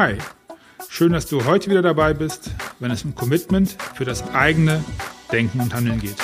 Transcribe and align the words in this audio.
Hi, 0.00 0.16
schön, 0.88 1.12
dass 1.12 1.26
du 1.26 1.44
heute 1.44 1.70
wieder 1.70 1.82
dabei 1.82 2.14
bist, 2.14 2.52
wenn 2.78 2.92
es 2.92 3.04
um 3.04 3.16
Commitment 3.16 3.76
für 3.96 4.04
das 4.04 4.32
eigene 4.32 4.84
Denken 5.32 5.60
und 5.60 5.74
Handeln 5.74 5.98
geht. 5.98 6.14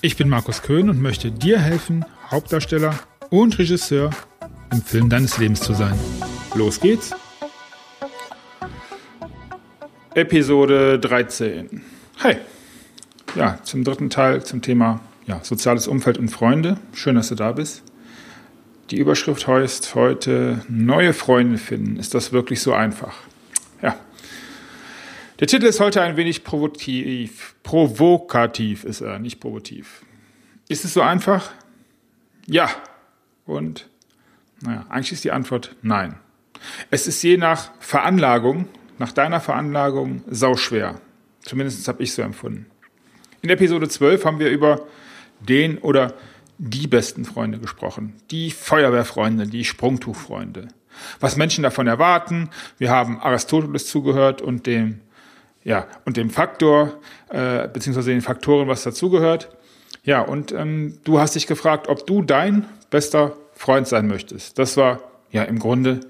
Ich 0.00 0.16
bin 0.16 0.28
Markus 0.28 0.62
Köhn 0.62 0.88
und 0.88 1.02
möchte 1.02 1.32
dir 1.32 1.58
helfen, 1.58 2.04
Hauptdarsteller 2.30 2.94
und 3.30 3.58
Regisseur 3.58 4.10
im 4.70 4.82
Film 4.82 5.08
deines 5.08 5.38
Lebens 5.38 5.62
zu 5.62 5.74
sein. 5.74 5.98
Los 6.54 6.78
geht's! 6.78 7.10
Episode 10.14 11.00
13. 11.00 11.82
Hey, 12.18 12.36
ja, 13.34 13.58
zum 13.64 13.82
dritten 13.82 14.10
Teil 14.10 14.44
zum 14.44 14.62
Thema 14.62 15.00
ja, 15.26 15.40
soziales 15.42 15.88
Umfeld 15.88 16.18
und 16.18 16.28
Freunde. 16.28 16.76
Schön, 16.94 17.16
dass 17.16 17.30
du 17.30 17.34
da 17.34 17.50
bist. 17.50 17.82
Die 18.90 18.98
Überschrift 18.98 19.46
heißt 19.46 19.94
heute 19.94 20.64
Neue 20.68 21.12
Freunde 21.12 21.58
finden. 21.58 21.96
Ist 21.96 22.12
das 22.12 22.32
wirklich 22.32 22.60
so 22.60 22.72
einfach? 22.72 23.14
Ja. 23.82 23.94
Der 25.38 25.46
Titel 25.46 25.66
ist 25.66 25.78
heute 25.78 26.02
ein 26.02 26.16
wenig 26.16 26.42
provokativ. 26.42 27.54
Provokativ 27.62 28.82
ist 28.82 29.00
er, 29.00 29.20
nicht 29.20 29.38
provokativ. 29.38 30.04
Ist 30.68 30.84
es 30.84 30.94
so 30.94 31.02
einfach? 31.02 31.52
Ja. 32.46 32.68
Und 33.46 33.88
naja, 34.60 34.84
eigentlich 34.88 35.12
ist 35.12 35.22
die 35.22 35.30
Antwort 35.30 35.76
nein. 35.82 36.16
Es 36.90 37.06
ist 37.06 37.22
je 37.22 37.36
nach 37.36 37.70
Veranlagung, 37.78 38.66
nach 38.98 39.12
deiner 39.12 39.40
Veranlagung, 39.40 40.24
sauschwer. 40.28 41.00
Zumindest 41.42 41.86
habe 41.86 42.02
ich 42.02 42.12
so 42.12 42.22
empfunden. 42.22 42.66
In 43.40 43.50
Episode 43.50 43.88
12 43.88 44.24
haben 44.24 44.40
wir 44.40 44.50
über 44.50 44.84
den 45.38 45.78
oder 45.78 46.14
die 46.62 46.86
besten 46.86 47.24
Freunde 47.24 47.58
gesprochen, 47.58 48.14
die 48.30 48.50
Feuerwehrfreunde, 48.50 49.46
die 49.46 49.64
Sprungtuchfreunde. 49.64 50.68
Was 51.18 51.36
Menschen 51.36 51.62
davon 51.62 51.86
erwarten, 51.86 52.50
wir 52.76 52.90
haben 52.90 53.18
Aristoteles 53.18 53.86
zugehört 53.86 54.42
und 54.42 54.66
dem, 54.66 55.00
ja, 55.64 55.86
und 56.04 56.18
dem 56.18 56.28
Faktor, 56.28 57.00
äh, 57.30 57.66
beziehungsweise 57.66 58.10
den 58.10 58.20
Faktoren, 58.20 58.68
was 58.68 58.82
dazugehört. 58.82 59.56
Ja, 60.04 60.20
und 60.20 60.52
ähm, 60.52 60.98
du 61.04 61.18
hast 61.18 61.34
dich 61.34 61.46
gefragt, 61.46 61.88
ob 61.88 62.06
du 62.06 62.20
dein 62.20 62.66
bester 62.90 63.36
Freund 63.54 63.88
sein 63.88 64.06
möchtest. 64.06 64.58
Das 64.58 64.76
war 64.76 65.00
ja 65.30 65.44
im 65.44 65.58
Grunde 65.58 66.00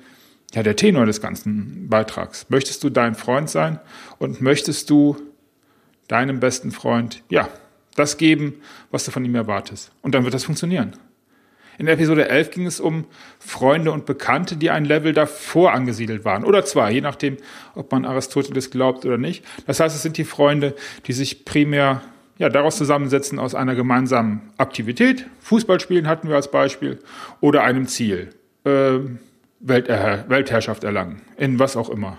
ja 0.53 0.65
der 0.65 0.75
Tenor 0.75 1.07
des 1.07 1.21
ganzen 1.21 1.89
Beitrags. 1.89 2.47
Möchtest 2.49 2.83
du 2.83 2.91
dein 2.91 3.15
Freund 3.15 3.49
sein 3.49 3.79
und 4.19 4.41
möchtest 4.41 4.91
du 4.91 5.17
deinem 6.09 6.41
besten 6.41 6.73
Freund, 6.73 7.23
ja, 7.29 7.49
das 7.97 8.17
geben, 8.17 8.61
was 8.91 9.05
du 9.05 9.11
von 9.11 9.25
ihm 9.25 9.35
erwartest. 9.35 9.93
Und 10.03 10.15
dann 10.15 10.25
wird 10.25 10.35
das 10.35 10.45
funktionieren. 10.45 10.97
In 11.79 11.89
Episode 11.89 12.29
11 12.29 12.51
ging 12.51 12.67
es 12.67 12.79
um 12.79 13.07
Freunde 13.39 13.91
und 13.91 14.05
Bekannte, 14.05 14.57
die 14.57 14.69
ein 14.69 14.85
Level 14.85 15.15
davor 15.15 15.73
angesiedelt 15.73 16.27
waren. 16.27 16.45
Oder 16.45 16.65
zwei, 16.67 16.93
je 16.93 17.01
nachdem, 17.01 17.39
ob 17.75 17.91
man 17.91 18.05
Aristoteles 18.05 18.71
glaubt 18.71 19.07
oder 19.07 19.17
nicht. 19.17 19.45
Das 19.67 19.81
heißt, 19.81 19.97
es 19.97 20.03
sind 20.03 20.19
die 20.19 20.25
Freunde, 20.25 20.75
die 21.07 21.15
sich 21.15 21.47
primär 21.47 22.03
ja, 22.37 22.51
daraus 22.51 22.77
zusammensetzen 22.77 23.39
aus 23.39 23.55
einer 23.55 23.75
gemeinsamen 23.75 24.51
Aktivität. 24.59 25.27
Fußballspielen 25.41 26.07
hatten 26.07 26.29
wir 26.29 26.37
als 26.37 26.51
Beispiel. 26.51 26.99
Oder 27.41 27.63
einem 27.65 27.87
Ziel. 27.87 28.31
Äh, 28.65 28.99
Welther 29.61 30.25
Weltherrschaft 30.29 30.85
erlangen. 30.85 31.23
In 31.39 31.59
was 31.59 31.77
auch 31.77 31.89
immer. 31.89 32.17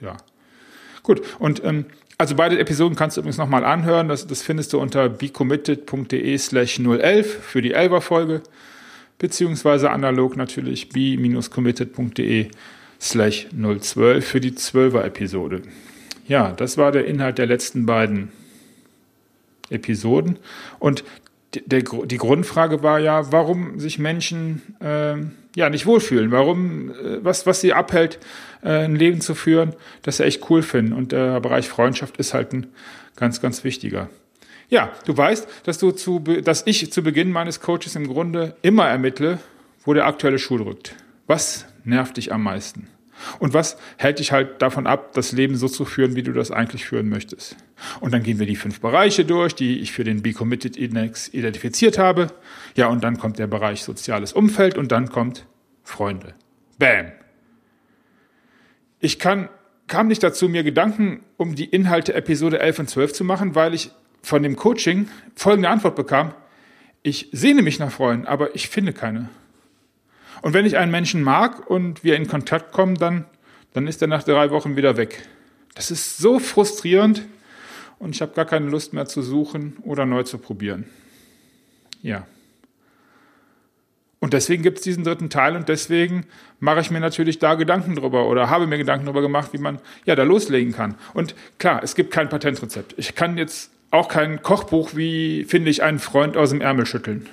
Ja. 0.00 0.16
Gut, 1.02 1.20
und 1.38 1.64
ähm, 1.64 1.86
also 2.22 2.36
beide 2.36 2.56
Episoden 2.56 2.94
kannst 2.94 3.16
du 3.16 3.20
übrigens 3.20 3.36
nochmal 3.36 3.64
anhören. 3.64 4.06
Das, 4.06 4.28
das 4.28 4.42
findest 4.42 4.72
du 4.72 4.78
unter 4.78 5.08
becommitted.de 5.08 6.38
slash 6.38 6.78
011 6.78 7.26
für 7.42 7.60
die 7.60 7.74
11er 7.74 8.00
Folge, 8.00 8.42
beziehungsweise 9.18 9.90
analog 9.90 10.36
natürlich 10.36 10.90
b-committed.de 10.90 12.46
slash 13.00 13.48
012 13.50 14.24
für 14.24 14.40
die 14.40 14.52
12er 14.52 15.02
Episode. 15.02 15.62
Ja, 16.28 16.52
das 16.52 16.78
war 16.78 16.92
der 16.92 17.06
Inhalt 17.06 17.38
der 17.38 17.46
letzten 17.46 17.86
beiden 17.86 18.30
Episoden. 19.68 20.38
Und 20.78 21.02
der, 21.54 21.82
die 21.82 22.16
Grundfrage 22.16 22.82
war 22.82 22.98
ja, 22.98 23.30
warum 23.32 23.78
sich 23.78 23.98
Menschen 23.98 24.62
äh, 24.80 25.16
ja 25.54 25.70
nicht 25.70 25.86
wohlfühlen, 25.86 26.30
warum 26.30 26.90
äh, 26.90 27.24
was 27.24 27.46
was 27.46 27.60
sie 27.60 27.72
abhält, 27.72 28.18
äh, 28.62 28.84
ein 28.84 28.96
Leben 28.96 29.20
zu 29.20 29.34
führen, 29.34 29.74
das 30.02 30.16
sie 30.16 30.24
echt 30.24 30.48
cool 30.50 30.62
finden. 30.62 30.92
Und 30.92 31.12
der 31.12 31.40
Bereich 31.40 31.68
Freundschaft 31.68 32.16
ist 32.16 32.34
halt 32.34 32.52
ein 32.52 32.68
ganz 33.16 33.40
ganz 33.40 33.64
wichtiger. 33.64 34.08
Ja, 34.68 34.90
du 35.04 35.14
weißt, 35.14 35.46
dass 35.64 35.78
du 35.78 35.90
zu, 35.90 36.20
dass 36.20 36.62
ich 36.66 36.90
zu 36.90 37.02
Beginn 37.02 37.30
meines 37.30 37.60
Coaches 37.60 37.94
im 37.94 38.06
Grunde 38.06 38.56
immer 38.62 38.88
ermittle, 38.88 39.38
wo 39.84 39.92
der 39.92 40.06
aktuelle 40.06 40.38
Schuh 40.38 40.56
drückt. 40.56 40.94
Was 41.26 41.66
nervt 41.84 42.16
dich 42.16 42.32
am 42.32 42.42
meisten? 42.42 42.88
Und 43.38 43.54
was 43.54 43.76
hält 43.96 44.18
dich 44.18 44.32
halt 44.32 44.62
davon 44.62 44.86
ab, 44.86 45.12
das 45.14 45.32
Leben 45.32 45.56
so 45.56 45.68
zu 45.68 45.84
führen, 45.84 46.16
wie 46.16 46.22
du 46.22 46.32
das 46.32 46.50
eigentlich 46.50 46.84
führen 46.84 47.08
möchtest? 47.08 47.56
Und 48.00 48.12
dann 48.12 48.22
gehen 48.22 48.38
wir 48.38 48.46
die 48.46 48.56
fünf 48.56 48.80
Bereiche 48.80 49.24
durch, 49.24 49.54
die 49.54 49.80
ich 49.80 49.92
für 49.92 50.04
den 50.04 50.22
Be 50.22 50.32
Committed 50.32 50.76
Index 50.76 51.28
identifiziert 51.28 51.98
habe. 51.98 52.28
Ja, 52.76 52.88
und 52.88 53.04
dann 53.04 53.18
kommt 53.18 53.38
der 53.38 53.46
Bereich 53.46 53.82
soziales 53.82 54.32
Umfeld 54.32 54.78
und 54.78 54.92
dann 54.92 55.08
kommt 55.08 55.46
Freunde. 55.82 56.34
Bam. 56.78 57.12
Ich 59.00 59.18
kann, 59.18 59.48
kam 59.88 60.08
nicht 60.08 60.22
dazu, 60.22 60.48
mir 60.48 60.62
Gedanken 60.62 61.24
um 61.36 61.54
die 61.54 61.64
Inhalte 61.64 62.14
Episode 62.14 62.60
11 62.60 62.78
und 62.78 62.90
12 62.90 63.12
zu 63.12 63.24
machen, 63.24 63.54
weil 63.54 63.74
ich 63.74 63.90
von 64.22 64.42
dem 64.42 64.56
Coaching 64.56 65.08
folgende 65.34 65.68
Antwort 65.68 65.96
bekam. 65.96 66.34
Ich 67.02 67.28
sehne 67.32 67.62
mich 67.62 67.80
nach 67.80 67.90
Freunden, 67.90 68.26
aber 68.26 68.54
ich 68.54 68.68
finde 68.68 68.92
keine. 68.92 69.28
Und 70.42 70.54
wenn 70.54 70.66
ich 70.66 70.76
einen 70.76 70.90
Menschen 70.90 71.22
mag 71.22 71.70
und 71.70 72.04
wir 72.04 72.16
in 72.16 72.26
Kontakt 72.26 72.72
kommen, 72.72 72.96
dann, 72.96 73.24
dann 73.72 73.86
ist 73.86 74.02
er 74.02 74.08
nach 74.08 74.24
drei 74.24 74.50
Wochen 74.50 74.76
wieder 74.76 74.96
weg. 74.96 75.26
Das 75.74 75.90
ist 75.90 76.18
so 76.18 76.38
frustrierend 76.38 77.22
und 77.98 78.14
ich 78.14 78.20
habe 78.20 78.34
gar 78.34 78.44
keine 78.44 78.68
Lust 78.68 78.92
mehr 78.92 79.06
zu 79.06 79.22
suchen 79.22 79.76
oder 79.84 80.04
neu 80.04 80.24
zu 80.24 80.38
probieren. 80.38 80.84
Ja. 82.02 82.26
Und 84.18 84.34
deswegen 84.34 84.62
gibt 84.62 84.78
es 84.78 84.84
diesen 84.84 85.04
dritten 85.04 85.30
Teil 85.30 85.56
und 85.56 85.68
deswegen 85.68 86.26
mache 86.58 86.80
ich 86.80 86.90
mir 86.90 87.00
natürlich 87.00 87.38
da 87.38 87.54
Gedanken 87.54 87.94
drüber 87.94 88.28
oder 88.28 88.50
habe 88.50 88.66
mir 88.66 88.78
Gedanken 88.78 89.06
drüber 89.06 89.22
gemacht, 89.22 89.52
wie 89.52 89.58
man 89.58 89.78
ja 90.04 90.16
da 90.16 90.24
loslegen 90.24 90.72
kann. 90.72 90.96
Und 91.14 91.34
klar, 91.58 91.82
es 91.82 91.94
gibt 91.94 92.12
kein 92.12 92.28
Patentrezept. 92.28 92.94
Ich 92.98 93.14
kann 93.14 93.38
jetzt 93.38 93.70
auch 93.90 94.08
kein 94.08 94.42
Kochbuch 94.42 94.96
wie 94.96 95.44
finde 95.44 95.70
ich 95.70 95.82
einen 95.84 96.00
Freund 96.00 96.36
aus 96.36 96.50
dem 96.50 96.60
Ärmel 96.60 96.86
schütteln, 96.86 97.28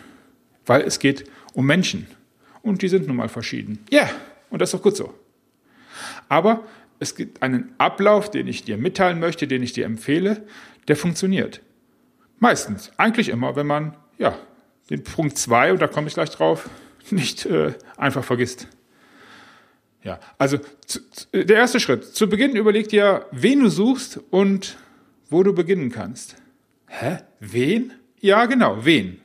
weil 0.65 0.81
es 0.81 0.99
geht 0.99 1.25
um 1.53 1.65
Menschen 1.65 2.07
und 2.61 2.81
die 2.81 2.89
sind 2.89 3.07
nun 3.07 3.15
mal 3.15 3.29
verschieden. 3.29 3.79
Ja, 3.89 4.03
yeah, 4.03 4.11
und 4.49 4.61
das 4.61 4.69
ist 4.69 4.73
doch 4.79 4.83
gut 4.83 4.95
so. 4.95 5.13
Aber 6.27 6.63
es 6.99 7.15
gibt 7.15 7.41
einen 7.41 7.73
Ablauf, 7.77 8.29
den 8.29 8.47
ich 8.47 8.63
dir 8.63 8.77
mitteilen 8.77 9.19
möchte, 9.19 9.47
den 9.47 9.63
ich 9.63 9.73
dir 9.73 9.85
empfehle, 9.85 10.45
der 10.87 10.95
funktioniert. 10.95 11.61
Meistens, 12.39 12.91
eigentlich 12.97 13.29
immer, 13.29 13.55
wenn 13.55 13.67
man 13.67 13.95
ja, 14.17 14.37
den 14.89 15.03
Punkt 15.03 15.37
2, 15.37 15.73
und 15.73 15.81
da 15.81 15.87
komme 15.87 16.07
ich 16.07 16.13
gleich 16.13 16.29
drauf, 16.29 16.69
nicht 17.09 17.45
äh, 17.45 17.73
einfach 17.97 18.23
vergisst. 18.23 18.67
Ja, 20.03 20.19
also 20.37 20.59
zu, 20.85 20.99
der 21.33 21.57
erste 21.57 21.79
Schritt. 21.79 22.05
Zu 22.05 22.29
Beginn 22.29 22.55
überleg 22.55 22.87
dir, 22.87 23.25
wen 23.31 23.59
du 23.59 23.69
suchst 23.69 24.19
und 24.29 24.77
wo 25.29 25.43
du 25.43 25.53
beginnen 25.53 25.91
kannst. 25.91 26.37
Hä? 26.87 27.19
Wen? 27.39 27.93
Ja, 28.21 28.45
genau, 28.45 28.85
wen 28.85 29.21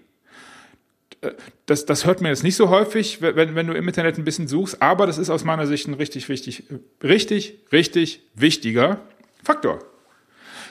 das, 1.67 1.87
das 1.87 2.05
hört 2.05 2.21
man 2.21 2.31
jetzt 2.31 2.43
nicht 2.43 2.57
so 2.57 2.69
häufig, 2.69 3.23
wenn, 3.23 3.55
wenn 3.55 3.67
du 3.67 3.73
im 3.75 3.89
Internet 3.89 4.19
ein 4.19 4.25
bisschen 4.25 4.49
suchst, 4.49 4.83
aber 4.83 5.07
das 5.07 5.19
ist 5.19 5.31
aus 5.31 5.45
meiner 5.45 5.67
Sicht 5.67 5.89
ein 5.89 5.95
richtig, 5.95 6.29
richtig, 6.29 6.65
richtig, 7.03 7.59
richtig 7.73 8.23
wichtiger 8.35 9.01
Faktor. 9.43 9.79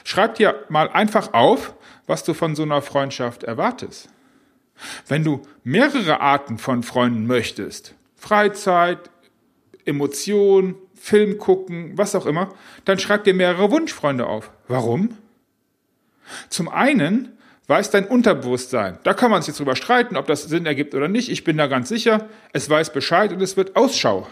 Schreib 0.04 0.36
dir 0.36 0.64
mal 0.68 0.88
einfach 0.88 1.32
auf, 1.32 1.74
was 2.06 2.22
du 2.24 2.34
von 2.34 2.54
so 2.54 2.62
einer 2.62 2.82
Freundschaft 2.82 3.42
erwartest. 3.42 4.08
Wenn 5.08 5.24
du 5.24 5.42
mehrere 5.62 6.20
Arten 6.20 6.58
von 6.58 6.82
Freunden 6.82 7.26
möchtest, 7.26 7.94
Freizeit, 8.16 9.10
Emotion, 9.84 10.76
Film 10.94 11.38
gucken, 11.38 11.96
was 11.96 12.14
auch 12.14 12.26
immer, 12.26 12.54
dann 12.84 12.98
schreib 12.98 13.24
dir 13.24 13.34
mehrere 13.34 13.70
Wunschfreunde 13.70 14.26
auf. 14.26 14.50
Warum? 14.68 15.18
Zum 16.48 16.68
einen, 16.68 17.33
weiß 17.66 17.90
dein 17.90 18.06
Unterbewusstsein. 18.06 18.98
Da 19.04 19.14
kann 19.14 19.30
man 19.30 19.42
sich 19.42 19.48
jetzt 19.48 19.60
drüber 19.60 19.76
streiten, 19.76 20.16
ob 20.16 20.26
das 20.26 20.44
Sinn 20.44 20.66
ergibt 20.66 20.94
oder 20.94 21.08
nicht. 21.08 21.30
Ich 21.30 21.44
bin 21.44 21.56
da 21.56 21.66
ganz 21.66 21.88
sicher. 21.88 22.28
Es 22.52 22.68
weiß 22.68 22.92
Bescheid 22.92 23.32
und 23.32 23.40
es 23.40 23.56
wird 23.56 23.76
Ausschau 23.76 24.28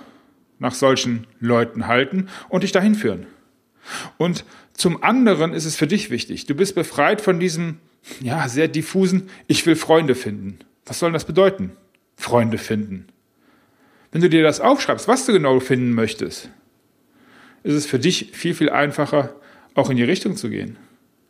nach 0.59 0.75
solchen 0.75 1.27
Leuten 1.41 1.87
halten 1.87 2.29
und 2.49 2.63
dich 2.63 2.73
dahin 2.73 2.95
führen. 2.95 3.27
Und 4.17 4.45
zum 4.75 5.03
anderen 5.03 5.55
ist 5.55 5.65
es 5.65 5.77
für 5.77 5.87
dich 5.87 6.11
wichtig. 6.11 6.47
Du 6.47 6.55
bist 6.55 6.75
befreit 6.75 7.21
von 7.21 7.41
diesem, 7.41 7.79
ja, 8.21 8.49
sehr 8.49 8.69
diffusen, 8.69 9.29
ich 9.49 9.67
will 9.67 9.77
Freunde 9.77 10.15
finden. 10.15 10.59
Was 10.87 10.99
soll 10.99 11.13
das 11.13 11.25
bedeuten? 11.25 11.73
Freunde 12.17 12.59
finden. 12.59 13.07
Wenn 14.13 14.21
du 14.21 14.29
dir 14.29 14.43
das 14.43 14.61
aufschreibst, 14.61 15.09
was 15.09 15.27
du 15.27 15.33
genau 15.33 15.59
finden 15.59 15.93
möchtest, 15.93 16.51
ist 17.63 17.75
es 17.75 17.87
für 17.87 17.99
dich 17.99 18.31
viel, 18.33 18.55
viel 18.55 18.71
einfacher, 18.71 19.35
auch 19.75 19.91
in 19.91 19.97
die 19.97 20.05
Richtung 20.05 20.37
zu 20.37 20.51
gehen. 20.51 20.77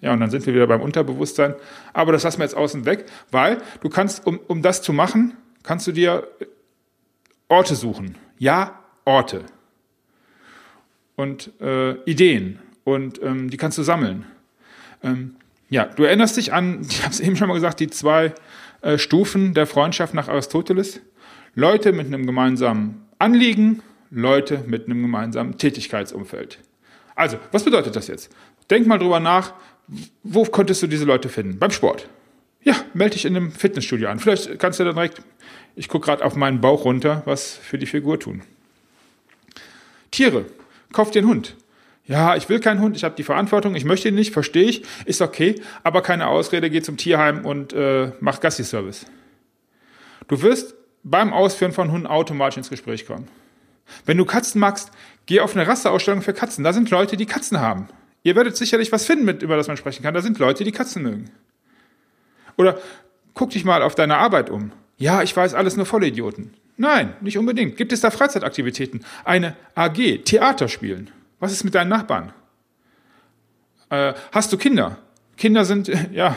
Ja, 0.03 0.13
und 0.13 0.21
dann 0.21 0.31
sind 0.31 0.45
wir 0.45 0.53
wieder 0.53 0.67
beim 0.67 0.83
Unterbewusstsein. 0.83 1.55
Aber 1.95 2.13
das 2.13 2.25
lassen 2.25 2.39
wir 2.39 2.45
jetzt 2.45 2.57
außen 2.57 2.85
weg, 2.85 3.07
weil 3.31 3.63
du 3.81 3.89
kannst, 3.89 4.27
um, 4.27 4.39
um 4.49 4.61
das 4.61 4.83
zu 4.83 4.93
machen, 4.93 5.35
kannst 5.63 5.87
du 5.87 5.93
dir 5.93 6.27
Orte 7.49 7.75
suchen. 7.75 8.17
Ja, 8.39 8.81
Orte. 9.05 9.45
und 11.17 11.53
äh, 11.61 11.93
Ideen 12.05 12.59
und 12.85 13.23
ähm, 13.23 13.51
die 13.51 13.57
kannst 13.57 13.79
du 13.79 13.83
sammeln. 13.83 14.27
Ähm, 15.03 15.37
ja, 15.71 15.85
du 15.87 16.05
erinnerst 16.05 16.37
dich 16.37 16.53
an, 16.53 16.83
ich 16.89 17.03
habe 17.03 17.13
es 17.13 17.21
eben 17.21 17.37
schon 17.37 17.49
mal 17.49 17.55
gesagt, 17.55 17.81
die 17.81 17.89
zwei 17.89 18.35
äh, 18.83 18.99
Stufen 18.99 19.55
der 19.55 19.67
Freundschaft 19.67 20.15
nach 20.15 20.29
Aristoteles. 20.29 21.01
Leute 21.55 21.93
mit 21.93 22.07
einem 22.07 22.27
gemeinsamen 22.27 23.07
Anliegen, 23.19 23.83
Leute 24.11 24.65
mit 24.67 24.87
einem 24.87 25.03
gemeinsamen 25.03 25.59
Tätigkeitsumfeld. 25.59 26.59
Also, 27.15 27.39
was 27.53 27.65
bedeutet 27.65 27.95
das 27.95 28.09
jetzt? 28.09 28.35
Denk 28.71 28.87
mal 28.87 28.99
drüber 28.99 29.21
nach, 29.21 29.53
wo 30.23 30.45
konntest 30.45 30.83
du 30.83 30.87
diese 30.87 31.05
Leute 31.05 31.29
finden? 31.29 31.59
Beim 31.59 31.71
Sport. 31.71 32.09
Ja, 32.63 32.77
melde 32.95 33.15
dich 33.15 33.25
in 33.25 33.37
einem 33.37 33.51
Fitnessstudio 33.51 34.09
an. 34.09 34.21
Vielleicht 34.21 34.59
kannst 34.59 34.79
du 34.79 34.85
dann 34.85 34.95
direkt, 34.95 35.23
ich 35.75 35.89
gucke 35.89 36.07
gerade 36.07 36.25
auf 36.25 36.37
meinen 36.37 36.61
Bauch 36.61 36.85
runter, 36.85 37.23
was 37.25 37.55
für 37.55 37.79
die 37.79 37.87
Figur 37.87 38.21
tun. 38.21 38.43
Tiere. 40.11 40.47
Kauf 40.93 41.11
dir 41.11 41.21
einen 41.21 41.29
Hund. 41.29 41.57
Ja, 42.07 42.37
ich 42.37 42.49
will 42.49 42.61
keinen 42.61 42.81
Hund, 42.81 42.97
ich 42.97 43.05
habe 43.05 43.15
die 43.15 43.23
Verantwortung, 43.23 43.77
ich 43.77 43.85
möchte 43.85 44.09
ihn 44.09 44.17
nicht, 44.17 44.33
verstehe 44.33 44.65
ich, 44.65 44.83
ist 45.05 45.23
okay, 45.23 45.61
aber 45.85 46.03
keine 46.03 46.27
Ausrede, 46.27 46.69
geh 46.69 46.83
zum 46.83 46.97
Tierheim 46.97 47.45
und 47.47 47.73
äh, 47.73 48.13
mach 48.21 48.41
Gassi-Service. 48.41 49.07
Du 50.27 50.43
wirst 50.43 50.75
beim 51.05 51.33
Ausführen 51.33 51.73
von 51.73 51.93
Hunden 51.93 52.07
automatisch 52.07 52.57
ins 52.57 52.71
Gespräch 52.71 53.07
kommen. 53.07 53.29
Wenn 54.05 54.17
du 54.17 54.25
Katzen 54.25 54.61
magst, 54.61 54.91
geh 55.27 55.41
auf 55.41 55.55
eine 55.55 55.67
Rasseausstellung 55.67 56.23
für 56.23 56.33
Katzen. 56.33 56.65
Da 56.65 56.73
sind 56.73 56.91
Leute, 56.91 57.17
die 57.17 57.27
Katzen 57.27 57.61
haben. 57.61 57.89
Ihr 58.23 58.37
werdet 58.37 58.57
sicherlich 58.57 58.93
was 58.93 59.05
finden, 59.05 59.25
mit, 59.25 59.43
über 59.43 59.57
das 59.57 59.69
man 59.69 59.77
sprechen 59.77 60.03
kann. 60.03 60.15
Da 60.15 60.23
sind 60.23 60.39
Leute, 60.39 60.65
die 60.65 60.73
Katzen 60.73 61.03
mögen. 61.03 61.31
Oder 62.57 62.79
guck 63.35 63.51
dich 63.51 63.65
mal 63.65 63.83
auf 63.83 63.95
deine 63.95 64.19
Arbeit 64.19 64.51
um. 64.51 64.73
Ja, 64.99 65.23
ich 65.23 65.37
weiß, 65.37 65.55
alles 65.55 65.77
nur 65.77 65.87
Vollidioten. 65.87 66.55
Nein, 66.77 67.15
nicht 67.21 67.39
unbedingt. 67.39 67.77
Gibt 67.77 67.93
es 67.93 68.01
da 68.01 68.11
Freizeitaktivitäten? 68.11 69.05
Eine 69.25 69.57
AG, 69.75 70.25
Theater 70.25 70.69
spielen. 70.69 71.11
Was 71.41 71.53
ist 71.53 71.65
mit 71.65 71.75
deinen 71.75 71.89
Nachbarn? 71.89 72.33
Äh, 73.91 74.15
hast 74.31 74.53
du 74.53 74.57
Kinder? 74.57 74.99
Kinder 75.37 75.65
sind, 75.65 75.91
ja, 76.13 76.37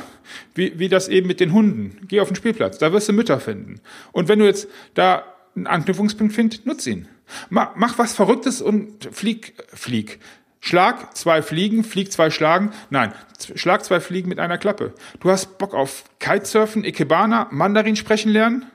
wie, 0.55 0.79
wie 0.79 0.89
das 0.89 1.07
eben 1.07 1.27
mit 1.27 1.39
den 1.39 1.53
Hunden. 1.53 2.07
Geh 2.07 2.19
auf 2.19 2.27
den 2.27 2.35
Spielplatz, 2.35 2.77
da 2.79 2.91
wirst 2.91 3.07
du 3.07 3.13
Mütter 3.13 3.39
finden. 3.39 3.81
Und 4.11 4.27
wenn 4.27 4.39
du 4.39 4.45
jetzt 4.45 4.67
da 4.93 5.23
einen 5.55 5.67
Anknüpfungspunkt 5.67 6.33
findest, 6.33 6.65
nutz 6.65 6.85
ihn. 6.87 7.07
Mach, 7.49 7.75
mach 7.75 7.97
was 7.97 8.13
Verrücktes 8.13 8.61
und 8.61 9.09
flieg, 9.11 9.53
flieg. 9.73 10.19
Schlag 10.65 11.15
zwei 11.15 11.43
Fliegen, 11.43 11.83
flieg 11.83 12.11
zwei 12.11 12.31
Schlagen. 12.31 12.71
Nein, 12.89 13.13
schlag 13.53 13.85
zwei 13.85 13.99
Fliegen 13.99 14.29
mit 14.29 14.39
einer 14.39 14.57
Klappe. 14.57 14.95
Du 15.19 15.29
hast 15.29 15.59
Bock 15.59 15.75
auf 15.75 16.05
Kitesurfen, 16.17 16.83
Ikebana, 16.83 17.49
Mandarin 17.51 17.95
sprechen 17.95 18.31
lernen? 18.31 18.65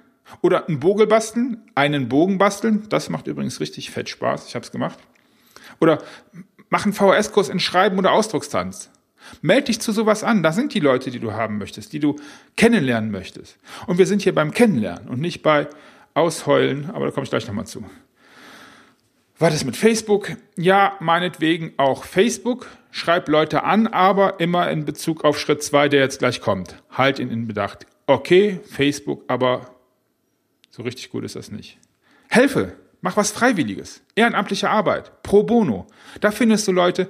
Oder 0.41 0.69
einen 0.69 0.79
Bogel 0.79 1.09
basteln, 1.09 1.61
einen 1.75 2.09
Bogen 2.09 2.39
basteln. 2.39 2.89
Das 2.91 3.09
macht 3.09 3.27
übrigens 3.27 3.59
richtig 3.59 3.91
fett 3.91 4.09
Spaß. 4.09 4.47
Ich 4.47 4.55
habe 4.55 4.65
es 4.65 4.71
gemacht. 4.71 5.01
Oder 5.81 5.99
mach 6.69 6.85
einen 6.85 6.93
VHS-Kurs 6.93 7.49
in 7.49 7.59
Schreiben 7.59 7.99
oder 7.99 8.13
Ausdruckstanz. 8.13 8.91
Meld 9.43 9.67
dich 9.67 9.81
zu 9.81 9.91
sowas 9.91 10.23
an. 10.23 10.45
Da 10.45 10.53
sind 10.53 10.75
die 10.75 10.81
Leute, 10.81 11.11
die 11.11 11.19
du 11.19 11.33
haben 11.33 11.59
möchtest, 11.59 11.93
die 11.93 11.99
du 11.99 12.15
kennenlernen 12.57 13.11
möchtest. 13.11 13.59
Und 13.89 13.99
wir 13.99 14.07
sind 14.07 14.23
hier 14.23 14.33
beim 14.37 14.53
Kennenlernen 14.53 15.09
und 15.09 15.21
nicht 15.21 15.43
bei 15.43 15.67
Ausheulen, 16.15 16.89
aber 16.91 17.07
da 17.07 17.11
komme 17.11 17.25
ich 17.25 17.31
gleich 17.31 17.49
nochmal 17.49 17.67
zu. 17.67 17.85
War 19.41 19.49
das 19.49 19.65
mit 19.65 19.75
Facebook? 19.75 20.33
Ja, 20.59 20.99
meinetwegen 21.01 21.73
auch 21.79 22.05
Facebook. 22.05 22.69
Schreib 22.91 23.27
Leute 23.27 23.65
an, 23.65 23.87
aber 23.87 24.39
immer 24.39 24.71
in 24.71 24.85
Bezug 24.85 25.25
auf 25.25 25.41
Schritt 25.41 25.63
zwei, 25.63 25.89
der 25.89 26.01
jetzt 26.01 26.19
gleich 26.19 26.43
kommt. 26.43 26.83
Halt 26.91 27.19
ihn 27.19 27.31
in 27.31 27.49
Bedacht. 27.49 27.87
Okay, 28.07 28.61
Facebook, 28.71 29.25
aber 29.29 29.75
so 30.69 30.83
richtig 30.83 31.09
gut 31.09 31.25
ist 31.25 31.37
das 31.37 31.51
nicht. 31.51 31.79
Helfe, 32.29 32.77
mach 33.01 33.17
was 33.17 33.31
Freiwilliges. 33.31 34.03
Ehrenamtliche 34.15 34.69
Arbeit, 34.69 35.23
pro 35.23 35.43
bono. 35.43 35.87
Da 36.21 36.33
findest 36.33 36.69
du 36.69 36.73
Leute. 36.73 37.09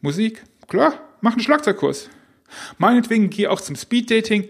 Musik, 0.00 0.42
klar, 0.66 0.94
mach 1.20 1.34
einen 1.34 1.42
Schlagzeugkurs. 1.42 2.10
Meinetwegen 2.78 3.30
geh 3.30 3.46
auch 3.46 3.60
zum 3.60 3.76
Speeddating. 3.76 4.48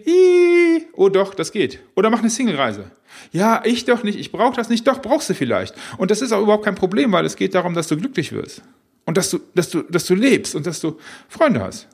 Oh 0.94 1.08
doch, 1.08 1.34
das 1.34 1.52
geht. 1.52 1.80
Oder 1.96 2.10
mach 2.10 2.20
eine 2.20 2.30
Singlereise. 2.30 2.90
Ja, 3.32 3.62
ich 3.64 3.84
doch 3.84 4.02
nicht, 4.02 4.18
ich 4.18 4.32
brauche 4.32 4.56
das 4.56 4.68
nicht. 4.68 4.86
Doch, 4.86 5.00
brauchst 5.00 5.30
du 5.30 5.34
vielleicht. 5.34 5.74
Und 5.96 6.10
das 6.10 6.22
ist 6.22 6.32
auch 6.32 6.42
überhaupt 6.42 6.64
kein 6.64 6.74
Problem, 6.74 7.12
weil 7.12 7.24
es 7.24 7.36
geht 7.36 7.54
darum, 7.54 7.74
dass 7.74 7.88
du 7.88 7.96
glücklich 7.96 8.32
wirst. 8.32 8.62
Und 9.04 9.16
dass 9.16 9.30
du, 9.30 9.40
dass 9.54 9.70
du, 9.70 9.82
dass 9.82 10.06
du 10.06 10.14
lebst 10.14 10.54
und 10.54 10.66
dass 10.66 10.80
du 10.80 10.98
Freunde 11.28 11.60
hast. 11.60 11.88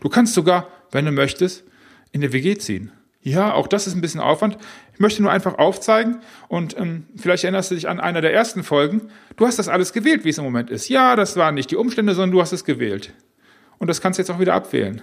Du 0.00 0.08
kannst 0.08 0.34
sogar, 0.34 0.68
wenn 0.90 1.04
du 1.04 1.12
möchtest, 1.12 1.64
in 2.12 2.20
der 2.20 2.32
WG 2.32 2.56
ziehen. 2.56 2.90
Ja, 3.22 3.54
auch 3.54 3.66
das 3.66 3.86
ist 3.86 3.94
ein 3.94 4.00
bisschen 4.00 4.20
Aufwand. 4.20 4.58
Ich 4.92 5.00
möchte 5.00 5.22
nur 5.22 5.32
einfach 5.32 5.58
aufzeigen 5.58 6.20
und 6.48 6.76
ähm, 6.78 7.06
vielleicht 7.16 7.44
erinnerst 7.44 7.70
du 7.70 7.74
dich 7.74 7.88
an 7.88 7.98
einer 7.98 8.20
der 8.20 8.34
ersten 8.34 8.62
Folgen. 8.62 9.08
Du 9.36 9.46
hast 9.46 9.58
das 9.58 9.68
alles 9.68 9.92
gewählt, 9.92 10.24
wie 10.24 10.28
es 10.28 10.38
im 10.38 10.44
Moment 10.44 10.70
ist. 10.70 10.88
Ja, 10.88 11.16
das 11.16 11.36
waren 11.36 11.54
nicht 11.54 11.70
die 11.70 11.76
Umstände, 11.76 12.14
sondern 12.14 12.32
du 12.32 12.40
hast 12.42 12.52
es 12.52 12.64
gewählt. 12.64 13.14
Und 13.78 13.88
das 13.88 14.00
kannst 14.00 14.18
du 14.18 14.22
jetzt 14.22 14.30
auch 14.30 14.40
wieder 14.40 14.54
abwählen. 14.54 15.00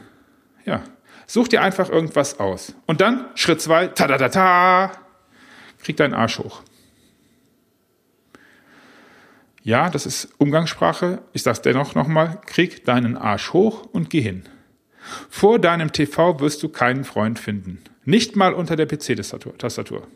Ja. 0.65 0.83
Such 1.27 1.47
dir 1.47 1.61
einfach 1.61 1.89
irgendwas 1.89 2.39
aus. 2.39 2.73
Und 2.85 3.01
dann 3.01 3.25
Schritt 3.35 3.61
zwei, 3.61 3.87
ta 3.87 4.07
da 4.07 4.17
da 4.17 4.29
ta, 4.29 4.91
krieg 5.79 5.97
deinen 5.97 6.13
Arsch 6.13 6.39
hoch. 6.39 6.61
Ja, 9.63 9.89
das 9.89 10.05
ist 10.05 10.29
Umgangssprache. 10.37 11.21
Ich 11.33 11.43
sag's 11.43 11.61
dennoch 11.61 11.93
nochmal, 11.93 12.41
krieg 12.45 12.83
deinen 12.85 13.15
Arsch 13.15 13.53
hoch 13.53 13.85
und 13.91 14.09
geh 14.09 14.21
hin. 14.21 14.43
Vor 15.29 15.59
deinem 15.59 15.91
TV 15.91 16.39
wirst 16.39 16.63
du 16.63 16.69
keinen 16.69 17.03
Freund 17.03 17.39
finden. 17.39 17.83
Nicht 18.03 18.35
mal 18.35 18.53
unter 18.53 18.75
der 18.75 18.87
PC-Tastatur. 18.87 20.07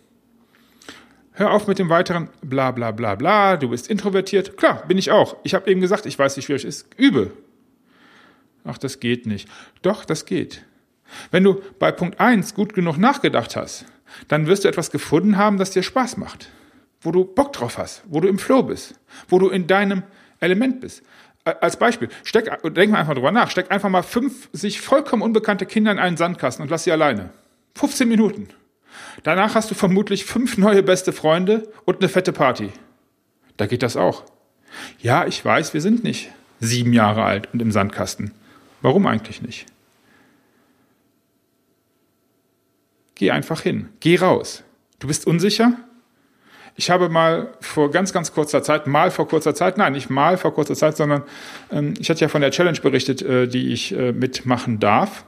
Hör 1.33 1.51
auf 1.51 1.67
mit 1.67 1.79
dem 1.79 1.89
weiteren 1.89 2.29
bla 2.41 2.71
bla 2.71 2.91
bla 2.91 3.15
bla, 3.15 3.57
du 3.57 3.69
bist 3.69 3.89
introvertiert. 3.89 4.57
Klar, 4.57 4.85
bin 4.87 4.97
ich 4.97 5.11
auch. 5.11 5.35
Ich 5.43 5.53
habe 5.53 5.69
eben 5.69 5.81
gesagt, 5.81 6.05
ich 6.05 6.17
weiß, 6.17 6.37
wie 6.37 6.41
schwierig 6.41 6.63
es 6.63 6.77
ist. 6.83 6.95
Übe. 6.97 7.31
Ach, 8.63 8.77
das 8.77 8.99
geht 8.99 9.25
nicht. 9.25 9.49
Doch, 9.81 10.05
das 10.05 10.25
geht. 10.25 10.63
Wenn 11.31 11.43
du 11.43 11.61
bei 11.79 11.91
Punkt 11.91 12.19
1 12.19 12.53
gut 12.53 12.73
genug 12.73 12.97
nachgedacht 12.97 13.55
hast, 13.55 13.85
dann 14.27 14.47
wirst 14.47 14.63
du 14.63 14.67
etwas 14.67 14.91
gefunden 14.91 15.37
haben, 15.37 15.57
das 15.57 15.71
dir 15.71 15.83
Spaß 15.83 16.17
macht. 16.17 16.49
Wo 17.01 17.11
du 17.11 17.23
Bock 17.23 17.53
drauf 17.53 17.77
hast, 17.77 18.03
wo 18.07 18.19
du 18.19 18.27
im 18.27 18.39
Flow 18.39 18.63
bist, 18.63 18.95
wo 19.27 19.39
du 19.39 19.49
in 19.49 19.67
deinem 19.67 20.03
Element 20.39 20.81
bist. 20.81 21.03
Als 21.43 21.77
Beispiel, 21.77 22.09
steck, 22.23 22.49
denk 22.73 22.91
mal 22.91 22.99
einfach 22.99 23.13
drüber 23.13 23.31
nach, 23.31 23.51
steck 23.51 23.69
einfach 23.71 23.89
mal 23.89 24.01
fünf 24.01 24.49
sich 24.51 24.81
vollkommen 24.81 25.21
unbekannte 25.21 25.67
Kinder 25.67 25.91
in 25.91 25.99
einen 25.99 26.17
Sandkasten 26.17 26.63
und 26.63 26.71
lass 26.71 26.85
sie 26.85 26.91
alleine. 26.91 27.29
15 27.75 28.07
Minuten. 28.07 28.47
Danach 29.23 29.53
hast 29.53 29.69
du 29.69 29.75
vermutlich 29.75 30.25
fünf 30.25 30.57
neue 30.57 30.81
beste 30.81 31.13
Freunde 31.13 31.71
und 31.85 31.99
eine 31.99 32.09
fette 32.09 32.33
Party. 32.33 32.71
Da 33.57 33.67
geht 33.67 33.83
das 33.83 33.95
auch. 33.95 34.23
Ja, 34.99 35.25
ich 35.27 35.43
weiß, 35.43 35.73
wir 35.73 35.81
sind 35.81 36.03
nicht 36.03 36.31
sieben 36.59 36.93
Jahre 36.93 37.23
alt 37.23 37.49
und 37.53 37.61
im 37.61 37.71
Sandkasten. 37.71 38.31
Warum 38.81 39.05
eigentlich 39.05 39.41
nicht? 39.41 39.65
Geh 43.15 43.31
einfach 43.31 43.61
hin. 43.61 43.89
Geh 43.99 44.17
raus. 44.17 44.63
Du 44.99 45.07
bist 45.07 45.25
unsicher? 45.25 45.73
Ich 46.77 46.89
habe 46.89 47.07
mal 47.07 47.53
vor 47.61 47.89
ganz, 47.89 48.11
ganz 48.11 48.33
kurzer 48.33 48.61
Zeit, 48.61 48.85
mal 48.85 49.09
vor 49.09 49.29
kurzer 49.29 49.55
Zeit, 49.55 49.77
nein, 49.77 49.93
nicht 49.93 50.09
mal 50.09 50.37
vor 50.37 50.53
kurzer 50.53 50.75
Zeit, 50.75 50.97
sondern 50.97 51.23
ähm, 51.71 51.93
ich 51.99 52.09
hatte 52.09 52.19
ja 52.19 52.27
von 52.27 52.41
der 52.41 52.51
Challenge 52.51 52.79
berichtet, 52.81 53.21
äh, 53.21 53.47
die 53.47 53.71
ich 53.71 53.97
äh, 53.97 54.11
mitmachen 54.11 54.79
darf. 54.79 55.23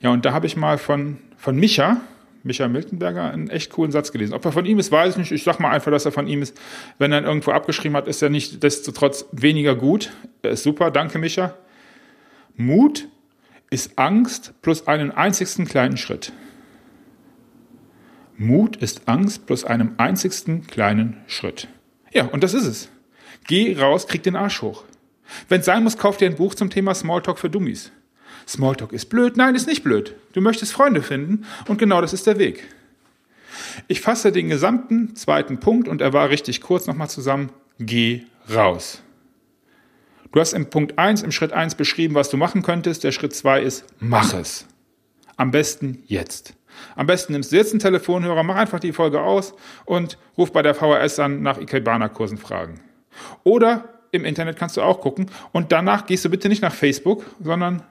Ja, 0.00 0.10
und 0.10 0.24
da 0.24 0.32
habe 0.32 0.46
ich 0.46 0.56
mal 0.56 0.78
von, 0.78 1.18
von 1.36 1.56
Micha, 1.56 1.98
Micha 2.42 2.68
Miltenberger, 2.68 3.30
einen 3.30 3.50
echt 3.50 3.70
coolen 3.70 3.92
Satz 3.92 4.12
gelesen. 4.12 4.32
Ob 4.32 4.44
er 4.46 4.52
von 4.52 4.64
ihm 4.64 4.78
ist, 4.78 4.90
weiß 4.90 5.14
ich 5.14 5.18
nicht. 5.18 5.32
Ich 5.32 5.42
sag 5.42 5.60
mal 5.60 5.70
einfach, 5.70 5.90
dass 5.90 6.06
er 6.06 6.12
von 6.12 6.26
ihm 6.26 6.40
ist. 6.40 6.58
Wenn 6.98 7.12
er 7.12 7.18
ihn 7.18 7.24
irgendwo 7.24 7.50
abgeschrieben 7.50 7.96
hat, 7.96 8.06
ist 8.06 8.22
er 8.22 8.30
nicht 8.30 8.62
desto 8.62 8.92
trotz 8.92 9.26
weniger 9.32 9.74
gut. 9.74 10.12
Er 10.42 10.52
ist 10.52 10.62
super. 10.62 10.90
Danke, 10.90 11.18
Micha. 11.18 11.54
Mut 12.54 13.08
ist 13.68 13.98
Angst 13.98 14.54
plus 14.62 14.86
einen 14.86 15.10
einzigsten 15.10 15.66
kleinen 15.66 15.96
Schritt. 15.96 16.32
Mut 18.38 18.76
ist 18.76 19.08
Angst 19.08 19.46
plus 19.46 19.64
einem 19.64 19.94
einzigsten 19.96 20.66
kleinen 20.66 21.16
Schritt. 21.26 21.68
Ja, 22.12 22.26
und 22.26 22.42
das 22.42 22.54
ist 22.54 22.66
es. 22.66 22.88
Geh 23.46 23.78
raus, 23.78 24.06
krieg 24.06 24.22
den 24.22 24.36
Arsch 24.36 24.62
hoch. 24.62 24.84
Wenn 25.48 25.60
es 25.60 25.66
sein 25.66 25.82
muss, 25.82 25.98
kauf 25.98 26.16
dir 26.16 26.26
ein 26.26 26.36
Buch 26.36 26.54
zum 26.54 26.70
Thema 26.70 26.94
Smalltalk 26.94 27.38
für 27.38 27.50
Dummies. 27.50 27.92
Smalltalk 28.46 28.92
ist 28.92 29.06
blöd. 29.06 29.36
Nein, 29.36 29.54
ist 29.54 29.66
nicht 29.66 29.82
blöd. 29.82 30.14
Du 30.32 30.40
möchtest 30.40 30.72
Freunde 30.72 31.02
finden 31.02 31.46
und 31.66 31.78
genau 31.78 32.00
das 32.00 32.12
ist 32.12 32.26
der 32.26 32.38
Weg. 32.38 32.64
Ich 33.88 34.00
fasse 34.00 34.32
den 34.32 34.48
gesamten 34.48 35.16
zweiten 35.16 35.58
Punkt 35.58 35.88
und 35.88 36.00
er 36.00 36.12
war 36.12 36.30
richtig 36.30 36.60
kurz 36.60 36.86
nochmal 36.86 37.10
zusammen. 37.10 37.50
Geh 37.78 38.22
raus. 38.54 39.02
Du 40.32 40.40
hast 40.40 40.52
im 40.52 40.68
Punkt 40.68 40.98
1, 40.98 41.22
im 41.22 41.32
Schritt 41.32 41.52
1 41.52 41.76
beschrieben, 41.76 42.14
was 42.14 42.28
du 42.28 42.36
machen 42.36 42.62
könntest. 42.62 43.04
Der 43.04 43.12
Schritt 43.12 43.34
2 43.34 43.62
ist, 43.62 43.84
mach 43.98 44.34
es. 44.34 44.66
Am 45.36 45.50
besten 45.50 46.02
jetzt. 46.06 46.54
Am 46.94 47.06
besten 47.06 47.32
nimmst 47.32 47.52
du 47.52 47.56
jetzt 47.56 47.72
einen 47.72 47.80
Telefonhörer, 47.80 48.42
mach 48.42 48.56
einfach 48.56 48.80
die 48.80 48.92
Folge 48.92 49.20
aus 49.20 49.54
und 49.84 50.18
ruf 50.36 50.52
bei 50.52 50.62
der 50.62 50.74
VHS 50.74 51.18
an 51.18 51.42
nach 51.42 51.58
Ikebana-Kursen 51.58 52.38
fragen. 52.38 52.80
Oder 53.44 53.84
im 54.12 54.24
Internet 54.24 54.56
kannst 54.56 54.76
du 54.76 54.82
auch 54.82 55.00
gucken 55.00 55.30
und 55.52 55.72
danach 55.72 56.06
gehst 56.06 56.24
du 56.24 56.30
bitte 56.30 56.48
nicht 56.48 56.62
nach 56.62 56.74
Facebook, 56.74 57.24
sondern 57.42 57.82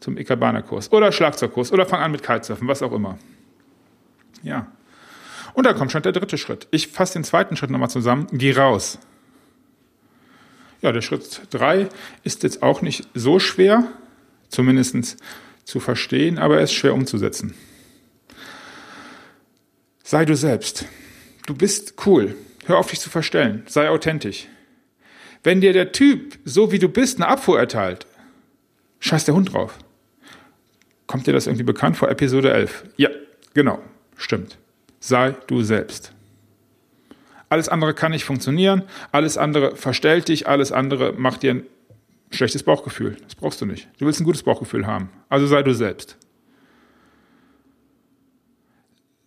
zum 0.00 0.18
Ikebana-Kurs 0.18 0.92
oder 0.92 1.12
Schlagzeugkurs 1.12 1.72
oder 1.72 1.86
fang 1.86 2.00
an 2.00 2.12
mit 2.12 2.22
Kitesurfen, 2.22 2.68
was 2.68 2.82
auch 2.82 2.92
immer. 2.92 3.18
Ja. 4.42 4.66
Und 5.54 5.64
dann 5.64 5.74
kommt 5.74 5.90
schon 5.90 6.02
der 6.02 6.12
dritte 6.12 6.36
Schritt. 6.36 6.68
Ich 6.70 6.88
fasse 6.88 7.14
den 7.14 7.24
zweiten 7.24 7.56
Schritt 7.56 7.70
nochmal 7.70 7.90
zusammen. 7.90 8.26
Geh 8.30 8.52
raus. 8.52 8.98
Ja, 10.82 10.92
der 10.92 11.00
Schritt 11.00 11.42
drei 11.50 11.88
ist 12.22 12.42
jetzt 12.42 12.62
auch 12.62 12.82
nicht 12.82 13.08
so 13.14 13.38
schwer, 13.38 13.84
zumindest 14.48 15.16
zu 15.66 15.80
verstehen, 15.80 16.38
aber 16.38 16.56
er 16.56 16.62
ist 16.62 16.72
schwer 16.72 16.94
umzusetzen. 16.94 17.52
Sei 20.02 20.24
du 20.24 20.36
selbst. 20.36 20.86
Du 21.46 21.54
bist 21.54 21.94
cool. 22.06 22.36
Hör 22.64 22.78
auf 22.78 22.88
dich 22.88 23.00
zu 23.00 23.10
verstellen. 23.10 23.64
Sei 23.66 23.90
authentisch. 23.90 24.46
Wenn 25.42 25.60
dir 25.60 25.72
der 25.72 25.92
Typ, 25.92 26.38
so 26.44 26.72
wie 26.72 26.78
du 26.78 26.88
bist, 26.88 27.18
eine 27.18 27.28
Abfuhr 27.28 27.58
erteilt, 27.58 28.06
scheiß 29.00 29.24
der 29.24 29.34
Hund 29.34 29.52
drauf. 29.52 29.76
Kommt 31.08 31.26
dir 31.26 31.32
das 31.32 31.46
irgendwie 31.46 31.64
bekannt 31.64 31.96
vor 31.96 32.08
Episode 32.08 32.52
11? 32.52 32.84
Ja, 32.96 33.10
genau. 33.52 33.80
Stimmt. 34.16 34.58
Sei 35.00 35.34
du 35.48 35.62
selbst. 35.62 36.12
Alles 37.48 37.68
andere 37.68 37.94
kann 37.94 38.12
nicht 38.12 38.24
funktionieren, 38.24 38.82
alles 39.12 39.36
andere 39.36 39.76
verstellt 39.76 40.28
dich, 40.28 40.48
alles 40.48 40.72
andere 40.72 41.12
macht 41.12 41.42
dir 41.42 41.62
schlechtes 42.30 42.62
Bauchgefühl. 42.62 43.16
Das 43.22 43.34
brauchst 43.34 43.60
du 43.60 43.66
nicht. 43.66 43.88
Du 43.98 44.06
willst 44.06 44.20
ein 44.20 44.24
gutes 44.24 44.42
Bauchgefühl 44.42 44.86
haben. 44.86 45.10
Also 45.28 45.46
sei 45.46 45.62
du 45.62 45.74
selbst. 45.74 46.16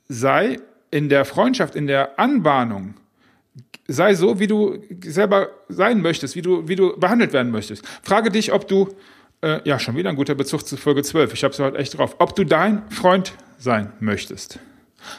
Sei 0.07 0.57
in 0.91 1.09
der 1.09 1.25
Freundschaft, 1.25 1.75
in 1.75 1.87
der 1.87 2.19
Anbahnung, 2.19 2.95
sei 3.87 4.13
so, 4.13 4.39
wie 4.39 4.47
du 4.47 4.81
selber 5.03 5.49
sein 5.67 6.01
möchtest, 6.01 6.35
wie 6.35 6.41
du, 6.41 6.67
wie 6.67 6.75
du 6.75 6.97
behandelt 6.97 7.33
werden 7.33 7.51
möchtest. 7.51 7.85
Frage 8.03 8.31
dich, 8.31 8.51
ob 8.53 8.67
du, 8.67 8.89
äh, 9.41 9.59
ja, 9.63 9.79
schon 9.79 9.95
wieder 9.95 10.09
ein 10.09 10.15
guter 10.15 10.35
Bezug 10.35 10.65
zu 10.65 10.77
Folge 10.77 11.03
12, 11.03 11.33
ich 11.33 11.43
habe 11.43 11.53
es 11.53 11.59
heute 11.59 11.77
echt 11.77 11.97
drauf, 11.97 12.15
ob 12.19 12.35
du 12.35 12.43
dein 12.43 12.89
Freund 12.89 13.33
sein 13.57 13.93
möchtest. 13.99 14.59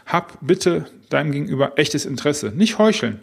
Hab 0.07 0.39
bitte 0.41 0.87
deinem 1.09 1.33
Gegenüber 1.33 1.79
echtes 1.79 2.05
Interesse. 2.05 2.53
Nicht 2.55 2.79
heucheln. 2.79 3.21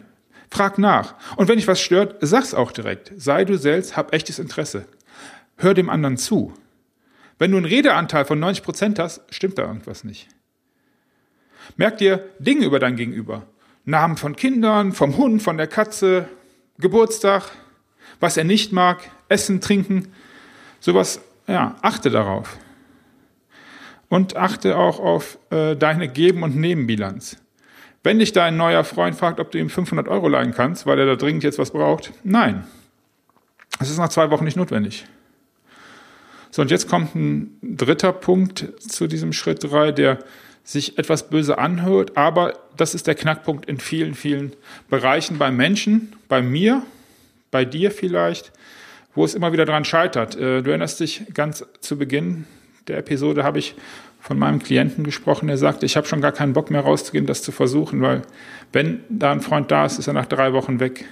Frag 0.50 0.78
nach. 0.78 1.14
Und 1.36 1.48
wenn 1.48 1.56
dich 1.56 1.68
was 1.68 1.80
stört, 1.80 2.16
sag's 2.20 2.54
auch 2.54 2.72
direkt. 2.72 3.12
Sei 3.16 3.44
du 3.44 3.58
selbst, 3.58 3.96
hab 3.96 4.14
echtes 4.14 4.38
Interesse. 4.38 4.86
Hör 5.56 5.74
dem 5.74 5.90
anderen 5.90 6.16
zu. 6.16 6.52
Wenn 7.38 7.50
du 7.50 7.56
einen 7.56 7.66
Redeanteil 7.66 8.24
von 8.24 8.38
90 8.38 8.64
Prozent 8.64 8.98
hast, 8.98 9.22
stimmt 9.30 9.58
da 9.58 9.62
irgendwas 9.62 10.04
nicht. 10.04 10.28
Merk 11.76 11.98
dir 11.98 12.28
Dinge 12.38 12.64
über 12.64 12.78
dein 12.78 12.96
Gegenüber. 12.96 13.46
Namen 13.84 14.16
von 14.16 14.36
Kindern, 14.36 14.92
vom 14.92 15.16
Hund, 15.16 15.42
von 15.42 15.56
der 15.56 15.66
Katze, 15.66 16.28
Geburtstag, 16.78 17.44
was 18.20 18.36
er 18.36 18.44
nicht 18.44 18.72
mag, 18.72 19.10
Essen, 19.28 19.60
Trinken, 19.60 20.12
sowas, 20.80 21.20
ja, 21.46 21.76
achte 21.82 22.10
darauf 22.10 22.58
und 24.08 24.36
achte 24.36 24.76
auch 24.76 24.98
auf 24.98 25.38
äh, 25.50 25.76
deine 25.76 26.08
Geben- 26.08 26.42
und 26.42 26.56
Nebenbilanz. 26.56 27.36
Wenn 28.02 28.18
dich 28.18 28.32
dein 28.32 28.56
neuer 28.56 28.84
Freund 28.84 29.16
fragt, 29.16 29.40
ob 29.40 29.50
du 29.50 29.58
ihm 29.58 29.70
500 29.70 30.08
Euro 30.08 30.28
leihen 30.28 30.54
kannst, 30.54 30.86
weil 30.86 30.98
er 30.98 31.06
da 31.06 31.16
dringend 31.16 31.42
jetzt 31.42 31.58
was 31.58 31.72
braucht, 31.72 32.12
nein. 32.22 32.64
Das 33.78 33.90
ist 33.90 33.98
nach 33.98 34.08
zwei 34.08 34.30
Wochen 34.30 34.44
nicht 34.44 34.56
notwendig. 34.56 35.06
So, 36.50 36.62
und 36.62 36.70
jetzt 36.70 36.88
kommt 36.88 37.14
ein 37.14 37.58
dritter 37.62 38.12
Punkt 38.12 38.66
zu 38.80 39.06
diesem 39.06 39.32
Schritt 39.32 39.62
drei, 39.62 39.92
der 39.92 40.18
sich 40.64 40.98
etwas 40.98 41.30
böse 41.30 41.58
anhört, 41.58 42.16
aber 42.16 42.54
das 42.76 42.94
ist 42.94 43.06
der 43.06 43.14
Knackpunkt 43.14 43.66
in 43.66 43.78
vielen, 43.78 44.14
vielen 44.14 44.52
Bereichen 44.88 45.38
bei 45.38 45.50
Menschen, 45.50 46.14
bei 46.28 46.42
mir, 46.42 46.82
bei 47.50 47.64
dir 47.64 47.90
vielleicht, 47.90 48.52
wo 49.14 49.24
es 49.24 49.34
immer 49.34 49.52
wieder 49.52 49.64
dran 49.64 49.84
scheitert. 49.84 50.36
Äh, 50.36 50.62
du 50.62 50.70
erinnerst 50.70 51.00
dich 51.00 51.22
ganz 51.32 51.64
zu 51.80 51.96
Beginn 51.96 52.44
der 52.88 52.98
Episode 52.98 53.44
habe 53.44 53.58
ich 53.58 53.74
von 54.20 54.38
meinem 54.38 54.58
Klienten 54.58 55.04
gesprochen, 55.04 55.46
der 55.46 55.56
sagte, 55.56 55.86
ich 55.86 55.96
habe 55.96 56.06
schon 56.06 56.20
gar 56.20 56.32
keinen 56.32 56.52
Bock 56.52 56.70
mehr 56.70 56.80
rauszugehen, 56.80 57.26
das 57.26 57.42
zu 57.42 57.52
versuchen, 57.52 58.02
weil 58.02 58.22
wenn 58.72 59.00
da 59.08 59.32
ein 59.32 59.40
Freund 59.40 59.70
da 59.70 59.86
ist, 59.86 59.98
ist 59.98 60.06
er 60.06 60.12
nach 60.12 60.26
drei 60.26 60.52
Wochen 60.52 60.80
weg. 60.80 61.04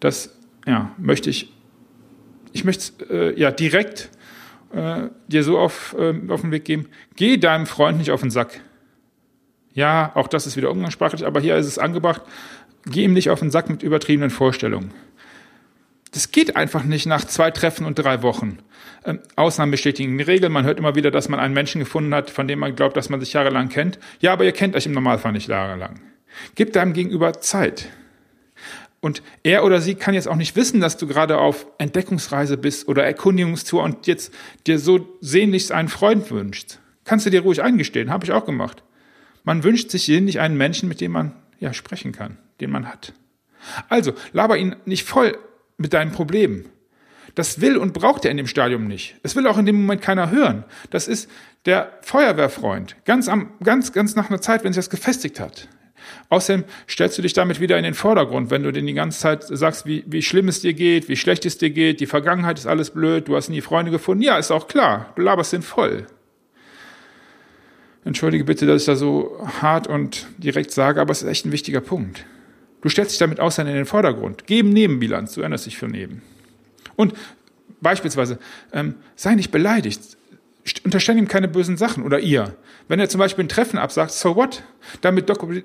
Das 0.00 0.36
ja, 0.66 0.90
möchte 0.98 1.30
ich, 1.30 1.52
ich 2.52 2.64
möchte 2.64 3.04
äh, 3.10 3.38
ja 3.38 3.50
direkt 3.50 4.10
äh, 4.72 5.08
dir 5.28 5.44
so 5.44 5.58
auf, 5.58 5.94
äh, 5.98 6.14
auf 6.28 6.40
den 6.40 6.50
Weg 6.50 6.64
geben, 6.64 6.88
geh 7.14 7.36
deinem 7.36 7.66
Freund 7.66 7.98
nicht 7.98 8.10
auf 8.10 8.20
den 8.20 8.30
Sack. 8.30 8.60
Ja, 9.72 10.12
auch 10.14 10.26
das 10.28 10.46
ist 10.46 10.56
wieder 10.56 10.70
umgangssprachlich, 10.70 11.26
aber 11.26 11.40
hier 11.40 11.56
ist 11.56 11.66
es 11.66 11.78
angebracht, 11.78 12.22
geh 12.86 13.04
ihm 13.04 13.12
nicht 13.12 13.30
auf 13.30 13.40
den 13.40 13.50
Sack 13.50 13.68
mit 13.68 13.82
übertriebenen 13.82 14.30
Vorstellungen. 14.30 14.92
Das 16.16 16.30
geht 16.32 16.56
einfach 16.56 16.82
nicht 16.82 17.04
nach 17.04 17.26
zwei 17.26 17.50
Treffen 17.50 17.84
und 17.84 17.98
drei 17.98 18.22
Wochen. 18.22 18.56
Ähm, 19.04 19.20
Ausnahmen 19.36 19.70
bestätigen 19.70 20.16
die 20.16 20.24
Regel. 20.24 20.48
Man 20.48 20.64
hört 20.64 20.78
immer 20.78 20.94
wieder, 20.94 21.10
dass 21.10 21.28
man 21.28 21.38
einen 21.38 21.52
Menschen 21.52 21.78
gefunden 21.78 22.14
hat, 22.14 22.30
von 22.30 22.48
dem 22.48 22.60
man 22.60 22.74
glaubt, 22.74 22.96
dass 22.96 23.10
man 23.10 23.20
sich 23.20 23.34
jahrelang 23.34 23.68
kennt. 23.68 23.98
Ja, 24.20 24.32
aber 24.32 24.46
ihr 24.46 24.52
kennt 24.52 24.74
euch 24.76 24.86
im 24.86 24.92
Normalfall 24.92 25.32
nicht 25.32 25.48
jahrelang. 25.48 26.00
Gib 26.54 26.72
deinem 26.72 26.94
Gegenüber 26.94 27.34
Zeit. 27.42 27.90
Und 29.00 29.22
er 29.42 29.62
oder 29.62 29.82
sie 29.82 29.94
kann 29.94 30.14
jetzt 30.14 30.26
auch 30.26 30.36
nicht 30.36 30.56
wissen, 30.56 30.80
dass 30.80 30.96
du 30.96 31.06
gerade 31.06 31.36
auf 31.36 31.66
Entdeckungsreise 31.76 32.56
bist 32.56 32.88
oder 32.88 33.04
Erkundigungstour 33.04 33.82
und 33.82 34.06
jetzt 34.06 34.32
dir 34.66 34.78
so 34.78 35.18
sehnlichst 35.20 35.70
einen 35.70 35.88
Freund 35.88 36.30
wünschst. 36.30 36.80
Kannst 37.04 37.26
du 37.26 37.30
dir 37.30 37.42
ruhig 37.42 37.62
eingestehen, 37.62 38.08
habe 38.08 38.24
ich 38.24 38.32
auch 38.32 38.46
gemacht. 38.46 38.82
Man 39.44 39.64
wünscht 39.64 39.90
sich 39.90 40.06
sehnlich 40.06 40.40
einen 40.40 40.56
Menschen, 40.56 40.88
mit 40.88 41.02
dem 41.02 41.12
man 41.12 41.32
ja 41.60 41.74
sprechen 41.74 42.12
kann, 42.12 42.38
den 42.62 42.70
man 42.70 42.88
hat. 42.88 43.12
Also, 43.90 44.14
laber 44.32 44.56
ihn 44.56 44.76
nicht 44.86 45.04
voll 45.04 45.36
mit 45.78 45.92
deinen 45.92 46.12
Problemen. 46.12 46.66
Das 47.34 47.60
will 47.60 47.76
und 47.76 47.92
braucht 47.92 48.24
er 48.24 48.30
in 48.30 48.38
dem 48.38 48.46
Stadium 48.46 48.86
nicht. 48.86 49.16
Es 49.22 49.36
will 49.36 49.46
auch 49.46 49.58
in 49.58 49.66
dem 49.66 49.76
Moment 49.76 50.00
keiner 50.00 50.30
hören. 50.30 50.64
Das 50.90 51.06
ist 51.06 51.30
der 51.66 51.92
Feuerwehrfreund. 52.00 52.96
Ganz 53.04 53.28
am, 53.28 53.52
ganz, 53.62 53.92
ganz 53.92 54.16
nach 54.16 54.30
einer 54.30 54.40
Zeit, 54.40 54.64
wenn 54.64 54.72
sich 54.72 54.84
das 54.84 54.90
gefestigt 54.90 55.38
hat. 55.38 55.68
Außerdem 56.28 56.64
stellst 56.88 57.18
du 57.18 57.22
dich 57.22 57.32
damit 57.32 57.60
wieder 57.60 57.76
in 57.76 57.84
den 57.84 57.94
Vordergrund, 57.94 58.50
wenn 58.50 58.62
du 58.62 58.72
denen 58.72 58.86
die 58.86 58.94
ganze 58.94 59.18
Zeit 59.18 59.44
sagst, 59.44 59.86
wie, 59.86 60.04
wie 60.06 60.22
schlimm 60.22 60.48
es 60.48 60.60
dir 60.60 60.72
geht, 60.72 61.08
wie 61.08 61.16
schlecht 61.16 61.44
es 61.44 61.58
dir 61.58 61.70
geht, 61.70 62.00
die 62.00 62.06
Vergangenheit 62.06 62.58
ist 62.58 62.66
alles 62.66 62.90
blöd, 62.90 63.28
du 63.28 63.36
hast 63.36 63.48
nie 63.48 63.60
Freunde 63.60 63.90
gefunden. 63.90 64.22
Ja, 64.22 64.38
ist 64.38 64.50
auch 64.50 64.68
klar, 64.68 65.12
du 65.16 65.22
laberst 65.22 65.52
den 65.52 65.62
voll. 65.62 66.06
Entschuldige 68.04 68.44
bitte, 68.44 68.66
dass 68.66 68.82
ich 68.82 68.86
da 68.86 68.94
so 68.94 69.46
hart 69.60 69.88
und 69.88 70.26
direkt 70.38 70.70
sage, 70.70 71.00
aber 71.00 71.10
es 71.10 71.22
ist 71.22 71.28
echt 71.28 71.44
ein 71.44 71.52
wichtiger 71.52 71.80
Punkt. 71.80 72.24
Du 72.82 72.88
stellst 72.88 73.12
dich 73.12 73.18
damit 73.18 73.40
außer 73.40 73.62
in 73.66 73.74
den 73.74 73.86
Vordergrund. 73.86 74.46
Geben 74.46 74.70
Nebenbilanz, 74.70 75.34
du 75.34 75.40
erinnerst 75.40 75.66
dich 75.66 75.78
von 75.78 75.94
eben. 75.94 76.22
Und 76.94 77.14
beispielsweise, 77.80 78.38
ähm, 78.72 78.94
sei 79.14 79.34
nicht 79.34 79.50
beleidigt. 79.50 80.00
Unterstell 80.84 81.16
ihm 81.16 81.28
keine 81.28 81.48
bösen 81.48 81.76
Sachen 81.76 82.02
oder 82.04 82.18
ihr. 82.18 82.56
Wenn 82.88 82.98
er 82.98 83.08
zum 83.08 83.18
Beispiel 83.18 83.44
ein 83.44 83.48
Treffen 83.48 83.78
absagt, 83.78 84.12
so 84.12 84.34
what? 84.34 84.62
Damit, 85.00 85.28
doku 85.28 85.60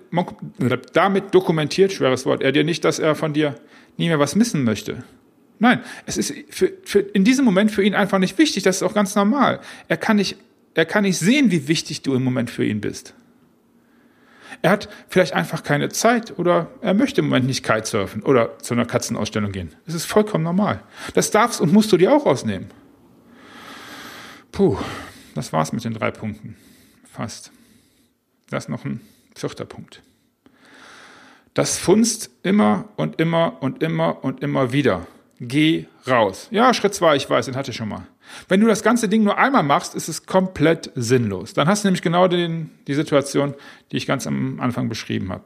damit 0.94 1.34
dokumentiert, 1.34 1.92
schweres 1.92 2.26
Wort, 2.26 2.44
er 2.44 2.52
dir 2.52 2.64
nicht, 2.64 2.86
dass 2.86 3.00
er 3.00 3.16
von 3.16 3.34
dir 3.34 3.56
nie 3.98 4.08
mehr 4.08 4.20
was 4.20 4.36
missen 4.36 4.64
möchte. 4.64 5.04
Nein, 5.60 5.82
es 6.06 6.18
ist 6.18 6.34
für, 6.50 6.74
für, 6.84 7.00
in 7.00 7.24
diesem 7.24 7.46
Moment 7.46 7.72
für 7.72 7.84
ihn 7.84 7.94
einfach 7.94 8.18
nicht 8.18 8.38
wichtig. 8.38 8.64
Das 8.64 8.78
ist 8.78 8.84
auch 8.84 8.94
ganz 8.96 9.16
normal. 9.16 9.60
Er 9.88 9.98
kann 9.98 10.18
nicht, 10.18 10.38
er 10.74 10.86
kann 10.86 11.04
nicht 11.04 11.18
sehen, 11.18 11.52
wie 11.52 11.68
wichtig 11.68 12.02
du 12.02 12.16
im 12.16 12.24
Moment 12.24 12.50
für 12.50 12.66
ihn 12.66 12.82
bist. 12.82 13.14
Er 14.62 14.72
hat 14.72 14.90
vielleicht 15.10 15.34
einfach 15.34 15.64
keine 15.64 15.90
Zeit 15.90 16.38
oder 16.38 16.68
er 16.82 16.94
möchte 16.94 17.22
im 17.22 17.28
Moment 17.28 17.48
nicht 17.48 17.64
Kitesurfen 17.64 18.24
oder 18.24 18.60
zu 18.60 18.74
einer 18.74 18.86
Katzenausstellung 18.86 19.52
gehen. 19.52 19.74
Das 19.86 19.96
ist 19.96 20.06
vollkommen 20.06 20.44
normal. 20.44 20.82
Das 21.14 21.32
darfst 21.32 21.62
und 21.62 21.74
musst 21.74 21.92
du 21.92 21.98
dir 21.98 22.14
auch 22.14 22.26
rausnehmen. 22.26 22.70
Puh, 24.52 24.78
das 25.36 25.54
war's 25.54 25.72
mit 25.72 25.84
den 25.84 25.94
drei 25.94 26.12
Punkten. 26.12 26.58
Fast. 27.10 27.52
Das 28.50 28.66
ist 28.66 28.70
noch 28.70 28.86
ein 28.86 29.02
vierter 29.36 29.66
Punkt. 29.66 30.02
Das 31.54 31.78
funzt 31.78 32.30
immer 32.44 32.90
und 32.96 33.20
immer 33.20 33.62
und 33.62 33.84
immer 33.84 34.24
und 34.24 34.42
immer 34.42 34.72
wieder. 34.72 35.08
Geh 35.44 35.88
raus. 36.08 36.48
Ja, 36.52 36.72
Schritt 36.72 36.94
zwei, 36.94 37.16
ich 37.16 37.28
weiß, 37.28 37.48
den 37.48 37.56
hatte 37.56 37.72
ich 37.72 37.78
schon 37.78 37.90
mal. 37.90 38.06
Wenn 38.48 38.62
du 38.62 38.68
das 38.68 38.84
ganze 38.84 39.10
Ding 39.10 39.24
nur 39.24 39.40
einmal 39.40 39.64
machst, 39.64 39.96
ist 39.96 40.08
es 40.08 40.28
komplett 40.28 40.92
sinnlos. 40.94 41.56
Dann 41.56 41.68
hast 41.68 41.84
du 41.84 41.88
nämlich 41.88 42.04
genau 42.04 42.28
den, 42.28 42.70
die 42.86 42.94
Situation, 42.94 43.56
die 43.92 43.98
ich 43.98 44.06
ganz 44.06 44.28
am 44.28 44.60
Anfang 44.60 44.88
beschrieben 44.88 45.32
habe. 45.32 45.46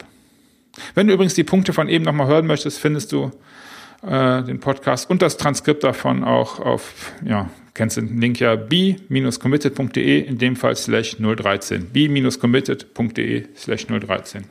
Wenn 0.96 1.08
du 1.08 1.14
übrigens 1.14 1.34
die 1.34 1.46
Punkte 1.46 1.72
von 1.72 1.88
eben 1.88 2.04
nochmal 2.04 2.28
hören 2.28 2.46
möchtest, 2.46 2.78
findest 2.78 3.14
du 3.14 3.32
äh, 4.06 4.44
den 4.44 4.60
Podcast 4.60 5.10
und 5.10 5.22
das 5.22 5.38
Transkript 5.38 5.86
davon 5.86 6.26
auch 6.26 6.60
auf, 6.60 7.14
ja, 7.24 7.50
kennst 7.74 7.96
den 7.96 8.20
Link 8.20 8.42
ja, 8.42 8.58
b-committed.de, 8.58 10.20
in 10.20 10.38
dem 10.38 10.58
Fall 10.58 10.76
slash 10.76 11.16
013. 11.20 11.86
b-committed.de 11.94 13.48
slash 13.56 13.88
013. 13.88 14.44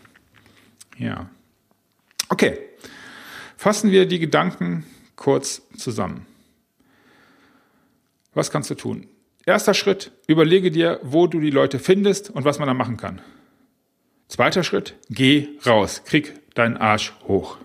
Ja. 0.96 1.28
Okay. 2.30 2.58
Fassen 3.58 3.90
wir 3.90 4.06
die 4.06 4.18
Gedanken 4.18 4.84
kurz 5.16 5.62
zusammen. 5.76 6.26
Was 8.34 8.50
kannst 8.50 8.70
du 8.70 8.74
tun? 8.74 9.06
Erster 9.46 9.74
Schritt, 9.74 10.10
überlege 10.26 10.70
dir, 10.70 11.00
wo 11.02 11.26
du 11.26 11.38
die 11.40 11.50
Leute 11.50 11.78
findest 11.78 12.30
und 12.30 12.44
was 12.44 12.58
man 12.58 12.68
da 12.68 12.74
machen 12.74 12.96
kann. 12.96 13.20
Zweiter 14.28 14.64
Schritt, 14.64 14.94
geh 15.10 15.48
raus, 15.66 16.02
krieg 16.04 16.34
deinen 16.54 16.76
Arsch 16.76 17.12
hoch. 17.28 17.58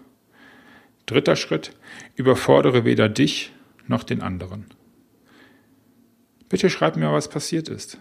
Dritter 1.05 1.35
Schritt, 1.35 1.71
überfordere 2.15 2.85
weder 2.85 3.09
dich 3.09 3.53
noch 3.87 4.03
den 4.03 4.21
anderen. 4.21 4.65
Bitte 6.49 6.69
schreib 6.69 6.97
mir, 6.97 7.11
was 7.11 7.29
passiert 7.29 7.69
ist. 7.69 7.97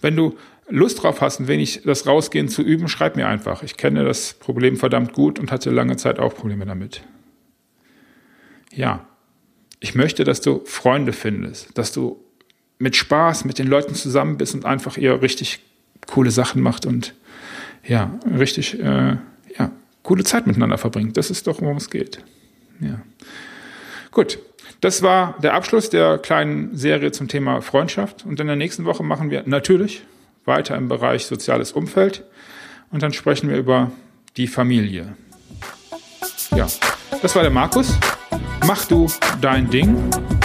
Wenn 0.00 0.16
du 0.16 0.36
Lust 0.68 1.02
drauf 1.02 1.20
hast, 1.20 1.40
ein 1.40 1.48
wenig 1.48 1.82
das 1.84 2.06
Rausgehen 2.06 2.48
zu 2.48 2.62
üben, 2.62 2.88
schreib 2.88 3.16
mir 3.16 3.28
einfach. 3.28 3.62
Ich 3.62 3.76
kenne 3.76 4.04
das 4.04 4.34
Problem 4.34 4.76
verdammt 4.76 5.12
gut 5.12 5.38
und 5.38 5.52
hatte 5.52 5.70
lange 5.70 5.96
Zeit 5.96 6.18
auch 6.18 6.34
Probleme 6.34 6.66
damit. 6.66 7.02
Ja, 8.76 9.06
ich 9.80 9.94
möchte, 9.94 10.24
dass 10.24 10.40
du 10.40 10.62
Freunde 10.64 11.12
findest, 11.12 11.76
dass 11.76 11.92
du 11.92 12.22
mit 12.78 12.94
Spaß 12.94 13.44
mit 13.44 13.58
den 13.58 13.66
Leuten 13.66 13.94
zusammen 13.94 14.36
bist 14.36 14.54
und 14.54 14.64
einfach 14.64 14.96
ihr 14.96 15.22
richtig 15.22 15.60
coole 16.06 16.30
Sachen 16.30 16.62
macht 16.62 16.86
und 16.86 17.14
ja, 17.84 18.18
richtig 18.38 18.78
äh, 18.78 19.16
ja, 19.58 19.70
coole 20.02 20.24
Zeit 20.24 20.46
miteinander 20.46 20.78
verbringt. 20.78 21.16
Das 21.16 21.30
ist 21.30 21.46
doch, 21.46 21.60
worum 21.60 21.78
es 21.78 21.90
geht. 21.90 22.22
Ja. 22.80 23.00
Gut, 24.10 24.38
das 24.80 25.02
war 25.02 25.38
der 25.42 25.54
Abschluss 25.54 25.88
der 25.88 26.18
kleinen 26.18 26.76
Serie 26.76 27.12
zum 27.12 27.28
Thema 27.28 27.62
Freundschaft. 27.62 28.24
Und 28.26 28.40
in 28.40 28.46
der 28.46 28.56
nächsten 28.56 28.84
Woche 28.84 29.02
machen 29.02 29.30
wir 29.30 29.42
natürlich 29.46 30.02
weiter 30.44 30.76
im 30.76 30.88
Bereich 30.88 31.26
soziales 31.26 31.72
Umfeld. 31.72 32.24
Und 32.90 33.02
dann 33.02 33.12
sprechen 33.12 33.48
wir 33.48 33.56
über 33.56 33.90
die 34.36 34.46
Familie. 34.46 35.16
Ja, 36.54 36.66
das 37.22 37.34
war 37.34 37.42
der 37.42 37.50
Markus. 37.50 37.94
Mach 38.66 38.84
du 38.86 39.06
dein 39.40 39.70
Ding 39.70 39.94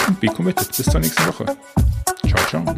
und 0.08 0.20
be 0.20 0.28
committed. 0.28 0.68
Bis 0.78 0.86
zur 0.86 1.00
nächsten 1.00 1.26
Woche. 1.28 1.46
Ciao, 2.28 2.46
ciao. 2.48 2.76